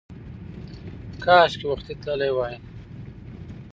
[1.23, 2.55] کاشکې وختي تللی وای!